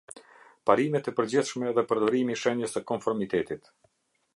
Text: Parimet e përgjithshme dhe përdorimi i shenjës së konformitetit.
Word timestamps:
Parimet 0.69 1.09
e 1.11 1.13
përgjithshme 1.19 1.75
dhe 1.79 1.85
përdorimi 1.93 2.37
i 2.39 2.43
shenjës 2.47 2.77
së 2.79 2.87
konformitetit. 2.95 3.75